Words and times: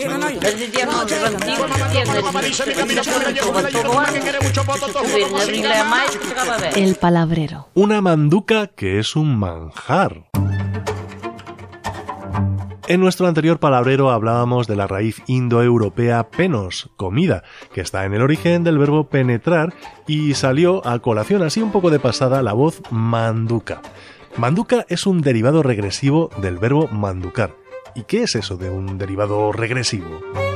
El 6.75 6.95
palabrero. 6.95 7.69
Una 7.75 8.01
manduca 8.01 8.69
que 8.69 8.99
es 8.99 9.15
un 9.15 9.39
manjar. 9.39 10.30
En 12.91 12.99
nuestro 12.99 13.29
anterior 13.29 13.61
palabrero 13.61 14.11
hablábamos 14.11 14.67
de 14.67 14.75
la 14.75 14.89
raíz 14.89 15.23
indoeuropea 15.29 16.29
penos, 16.29 16.91
comida, 16.97 17.45
que 17.73 17.83
está 17.83 18.05
en 18.05 18.15
el 18.15 18.21
origen 18.21 18.65
del 18.65 18.79
verbo 18.79 19.05
penetrar 19.05 19.73
y 20.09 20.35
salió 20.35 20.85
a 20.85 20.99
colación 20.99 21.45
así 21.45 21.63
un 21.63 21.71
poco 21.71 21.91
de 21.91 22.01
pasada 22.01 22.43
la 22.43 22.53
voz 22.53 22.83
manduca. 22.91 23.81
Manduca 24.37 24.87
es 24.89 25.07
un 25.07 25.21
derivado 25.21 25.63
regresivo 25.63 26.31
del 26.43 26.59
verbo 26.59 26.89
manducar. 26.89 27.55
¿Y 27.95 28.03
qué 28.03 28.25
es 28.25 28.35
eso 28.35 28.57
de 28.57 28.71
un 28.71 28.99
derivado 28.99 29.53
regresivo? 29.53 30.50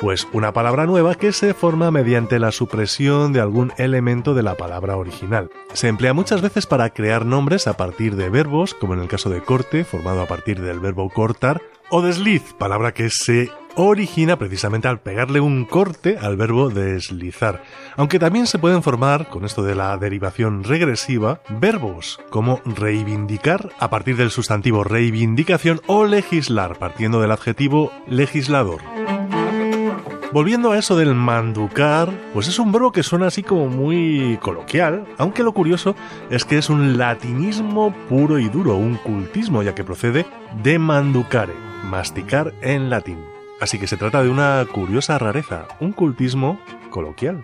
Pues 0.00 0.28
una 0.34 0.52
palabra 0.52 0.84
nueva 0.84 1.14
que 1.14 1.32
se 1.32 1.54
forma 1.54 1.90
mediante 1.90 2.38
la 2.38 2.52
supresión 2.52 3.32
de 3.32 3.40
algún 3.40 3.72
elemento 3.78 4.34
de 4.34 4.42
la 4.42 4.54
palabra 4.54 4.96
original. 4.96 5.50
Se 5.72 5.88
emplea 5.88 6.12
muchas 6.12 6.42
veces 6.42 6.66
para 6.66 6.90
crear 6.90 7.24
nombres 7.24 7.66
a 7.66 7.78
partir 7.78 8.14
de 8.14 8.28
verbos, 8.28 8.74
como 8.74 8.92
en 8.92 9.00
el 9.00 9.08
caso 9.08 9.30
de 9.30 9.40
corte, 9.40 9.84
formado 9.84 10.20
a 10.20 10.26
partir 10.26 10.60
del 10.60 10.80
verbo 10.80 11.08
cortar, 11.08 11.62
o 11.88 12.02
desliz, 12.02 12.52
palabra 12.58 12.92
que 12.92 13.08
se 13.10 13.50
origina 13.74 14.36
precisamente 14.36 14.86
al 14.86 15.00
pegarle 15.00 15.40
un 15.40 15.64
corte 15.64 16.18
al 16.18 16.36
verbo 16.36 16.68
deslizar. 16.68 17.62
Aunque 17.96 18.18
también 18.18 18.46
se 18.46 18.58
pueden 18.58 18.82
formar, 18.82 19.28
con 19.28 19.46
esto 19.46 19.62
de 19.62 19.74
la 19.74 19.96
derivación 19.96 20.64
regresiva, 20.64 21.40
verbos 21.48 22.20
como 22.28 22.60
reivindicar 22.64 23.70
a 23.78 23.88
partir 23.88 24.16
del 24.16 24.30
sustantivo 24.30 24.84
reivindicación 24.84 25.80
o 25.86 26.04
legislar 26.04 26.78
partiendo 26.78 27.20
del 27.20 27.32
adjetivo 27.32 27.92
legislador. 28.06 28.82
Volviendo 30.36 30.70
a 30.70 30.76
eso 30.76 30.98
del 30.98 31.14
manducar, 31.14 32.10
pues 32.34 32.46
es 32.46 32.58
un 32.58 32.70
verbo 32.70 32.92
que 32.92 33.02
suena 33.02 33.28
así 33.28 33.42
como 33.42 33.70
muy 33.70 34.38
coloquial, 34.42 35.06
aunque 35.16 35.42
lo 35.42 35.54
curioso 35.54 35.96
es 36.28 36.44
que 36.44 36.58
es 36.58 36.68
un 36.68 36.98
latinismo 36.98 37.94
puro 38.06 38.38
y 38.38 38.50
duro, 38.50 38.76
un 38.76 38.96
cultismo, 38.96 39.62
ya 39.62 39.74
que 39.74 39.82
procede 39.82 40.26
de 40.62 40.78
manducare, 40.78 41.54
masticar 41.84 42.52
en 42.60 42.90
latín. 42.90 43.18
Así 43.62 43.78
que 43.78 43.86
se 43.86 43.96
trata 43.96 44.22
de 44.22 44.28
una 44.28 44.62
curiosa 44.70 45.16
rareza, 45.16 45.68
un 45.80 45.92
cultismo 45.92 46.60
coloquial. 46.90 47.42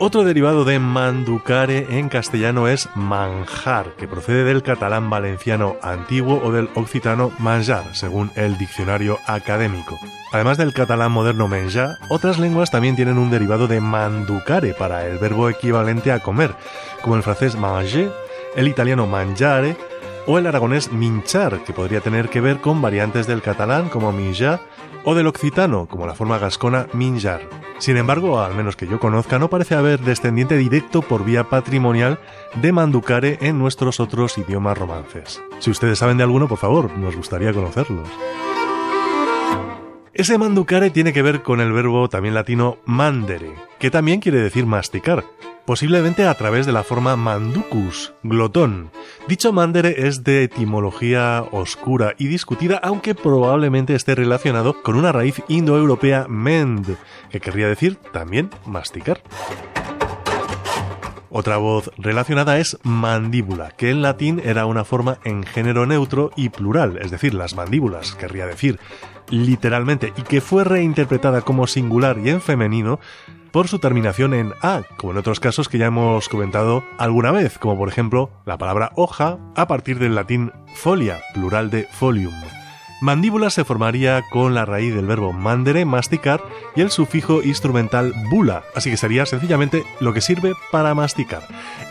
Otro 0.00 0.22
derivado 0.22 0.64
de 0.64 0.78
manducare 0.78 1.98
en 1.98 2.08
castellano 2.08 2.68
es 2.68 2.88
manjar, 2.94 3.96
que 3.96 4.06
procede 4.06 4.44
del 4.44 4.62
catalán 4.62 5.10
valenciano 5.10 5.76
antiguo 5.82 6.40
o 6.40 6.52
del 6.52 6.70
occitano 6.76 7.32
manjar, 7.40 7.96
según 7.96 8.30
el 8.36 8.56
diccionario 8.58 9.18
académico. 9.26 9.98
Además 10.32 10.56
del 10.56 10.72
catalán 10.72 11.10
moderno 11.10 11.48
menjar, 11.48 11.96
otras 12.10 12.38
lenguas 12.38 12.70
también 12.70 12.94
tienen 12.94 13.18
un 13.18 13.32
derivado 13.32 13.66
de 13.66 13.80
manducare 13.80 14.72
para 14.72 15.04
el 15.04 15.18
verbo 15.18 15.48
equivalente 15.48 16.12
a 16.12 16.20
comer, 16.20 16.54
como 17.02 17.16
el 17.16 17.24
francés 17.24 17.56
manger, 17.56 18.12
el 18.54 18.68
italiano 18.68 19.08
mangiare 19.08 19.76
o 20.28 20.38
el 20.38 20.46
aragonés 20.46 20.92
minchar, 20.92 21.64
que 21.64 21.72
podría 21.72 22.02
tener 22.02 22.28
que 22.28 22.42
ver 22.42 22.60
con 22.60 22.82
variantes 22.82 23.26
del 23.26 23.40
catalán 23.40 23.88
como 23.88 24.12
minjar 24.12 24.60
o 25.04 25.14
del 25.14 25.26
occitano, 25.26 25.86
como 25.86 26.06
la 26.06 26.14
forma 26.14 26.38
gascona 26.38 26.86
minjar. 26.92 27.40
Sin 27.78 27.96
embargo, 27.96 28.38
al 28.38 28.54
menos 28.54 28.76
que 28.76 28.86
yo 28.86 29.00
conozca, 29.00 29.38
no 29.38 29.48
parece 29.48 29.74
haber 29.74 30.00
descendiente 30.00 30.58
directo 30.58 31.00
por 31.00 31.24
vía 31.24 31.44
patrimonial 31.44 32.18
de 32.60 32.72
Manducare 32.72 33.38
en 33.40 33.58
nuestros 33.58 34.00
otros 34.00 34.36
idiomas 34.36 34.76
romances. 34.76 35.42
Si 35.60 35.70
ustedes 35.70 35.98
saben 35.98 36.18
de 36.18 36.24
alguno, 36.24 36.46
por 36.46 36.58
favor, 36.58 36.90
nos 36.98 37.16
gustaría 37.16 37.54
conocerlos. 37.54 38.08
Ese 40.12 40.36
manducare 40.36 40.90
tiene 40.90 41.12
que 41.12 41.22
ver 41.22 41.42
con 41.42 41.60
el 41.60 41.72
verbo 41.72 42.08
también 42.08 42.34
latino 42.34 42.78
mandere, 42.84 43.54
que 43.78 43.90
también 43.90 44.20
quiere 44.20 44.40
decir 44.40 44.66
masticar, 44.66 45.24
posiblemente 45.68 46.24
a 46.24 46.32
través 46.32 46.64
de 46.64 46.72
la 46.72 46.82
forma 46.82 47.14
manducus, 47.14 48.14
glotón. 48.22 48.90
Dicho 49.28 49.52
mandere 49.52 50.06
es 50.08 50.24
de 50.24 50.42
etimología 50.42 51.44
oscura 51.52 52.14
y 52.16 52.28
discutida, 52.28 52.80
aunque 52.82 53.14
probablemente 53.14 53.94
esté 53.94 54.14
relacionado 54.14 54.82
con 54.82 54.96
una 54.96 55.12
raíz 55.12 55.42
indoeuropea 55.46 56.26
mend, 56.26 56.96
que 57.28 57.40
querría 57.40 57.68
decir 57.68 57.96
también 58.14 58.48
masticar. 58.64 59.20
Otra 61.30 61.58
voz 61.58 61.90
relacionada 61.98 62.58
es 62.58 62.78
mandíbula, 62.82 63.70
que 63.72 63.90
en 63.90 64.02
latín 64.02 64.40
era 64.44 64.66
una 64.66 64.84
forma 64.84 65.18
en 65.24 65.44
género 65.44 65.84
neutro 65.84 66.30
y 66.36 66.48
plural, 66.48 66.98
es 67.02 67.10
decir, 67.10 67.34
las 67.34 67.54
mandíbulas, 67.54 68.14
querría 68.14 68.46
decir 68.46 68.78
literalmente, 69.30 70.12
y 70.16 70.22
que 70.22 70.40
fue 70.40 70.64
reinterpretada 70.64 71.42
como 71.42 71.66
singular 71.66 72.18
y 72.24 72.30
en 72.30 72.40
femenino 72.40 72.98
por 73.50 73.68
su 73.68 73.78
terminación 73.78 74.34
en 74.34 74.54
a, 74.62 74.82
como 74.96 75.12
en 75.12 75.18
otros 75.18 75.40
casos 75.40 75.68
que 75.68 75.78
ya 75.78 75.86
hemos 75.86 76.28
comentado 76.28 76.84
alguna 76.98 77.30
vez, 77.30 77.58
como 77.58 77.76
por 77.76 77.88
ejemplo 77.88 78.30
la 78.46 78.58
palabra 78.58 78.92
hoja 78.96 79.38
a 79.54 79.66
partir 79.66 79.98
del 79.98 80.14
latín 80.14 80.52
folia, 80.74 81.20
plural 81.34 81.70
de 81.70 81.84
folium. 81.90 82.57
Mandíbula 83.00 83.50
se 83.50 83.64
formaría 83.64 84.22
con 84.28 84.54
la 84.54 84.64
raíz 84.64 84.94
del 84.94 85.06
verbo 85.06 85.32
mandere, 85.32 85.84
masticar, 85.84 86.42
y 86.74 86.80
el 86.80 86.90
sufijo 86.90 87.42
instrumental 87.42 88.12
bula, 88.30 88.64
así 88.74 88.90
que 88.90 88.96
sería 88.96 89.24
sencillamente 89.24 89.84
lo 90.00 90.12
que 90.12 90.20
sirve 90.20 90.54
para 90.72 90.94
masticar. 90.94 91.42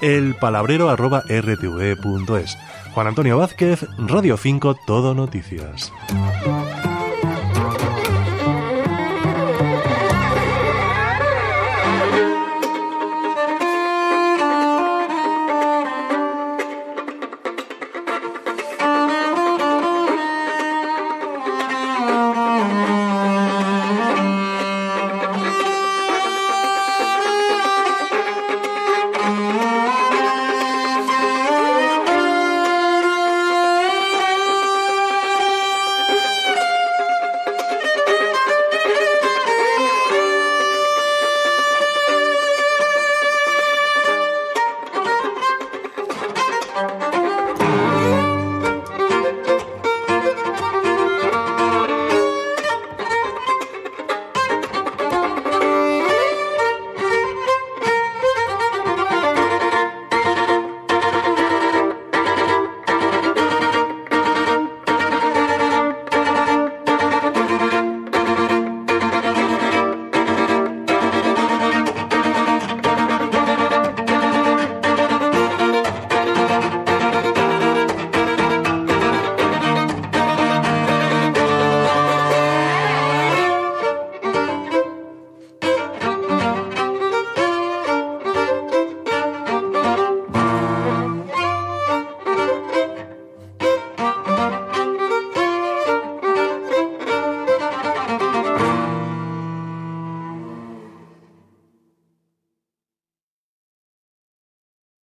El 0.01 0.35
palabrero 0.35 0.89
arroba 0.89 1.23
rtv.es. 1.27 2.57
Juan 2.93 3.07
Antonio 3.07 3.37
Vázquez, 3.37 3.85
Radio 3.97 4.37
5, 4.37 4.75
Todo 4.85 5.13
Noticias. 5.13 5.93